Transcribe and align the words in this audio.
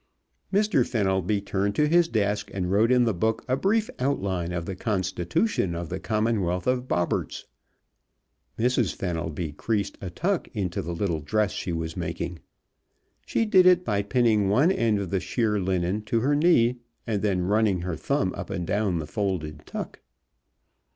Mr. 0.51 0.83
Fenelby 0.83 1.39
turned 1.39 1.75
to 1.75 1.87
his 1.87 2.07
desk 2.07 2.49
and 2.55 2.71
wrote 2.71 2.91
in 2.91 3.03
the 3.03 3.13
book 3.13 3.45
a 3.47 3.55
brief 3.55 3.87
outline 3.99 4.51
of 4.51 4.65
the 4.65 4.75
Constitution 4.75 5.75
of 5.75 5.89
the 5.89 5.99
Commonwealth 5.99 6.65
of 6.65 6.87
Bobberts. 6.87 7.45
Mrs. 8.57 8.95
Fenelby 8.95 9.51
creased 9.51 9.99
a 10.01 10.09
tuck 10.09 10.47
into 10.55 10.81
the 10.81 10.95
little 10.95 11.19
dress 11.19 11.51
she 11.51 11.71
was 11.71 11.95
making. 11.95 12.39
She 13.27 13.45
did 13.45 13.67
it 13.67 13.85
by 13.85 14.01
pinning 14.01 14.49
one 14.49 14.71
end 14.71 14.97
of 14.97 15.11
the 15.11 15.19
sheer 15.19 15.59
linen 15.59 16.01
to 16.05 16.21
her 16.21 16.33
knee 16.35 16.77
and 17.05 17.21
then 17.21 17.43
running 17.43 17.81
her 17.81 17.95
thumb 17.95 18.33
up 18.33 18.49
and 18.49 18.65
down 18.65 18.97
the 18.97 19.05
folded 19.05 19.67
tuck. 19.67 19.99